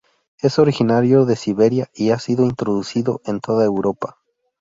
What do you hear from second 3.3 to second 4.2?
toda Europa.